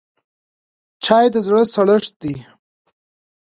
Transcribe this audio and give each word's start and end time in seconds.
چای 1.03 1.25
د 1.33 1.35
زړه 1.45 1.63
سړښت 1.73 2.13
دی 2.21 2.35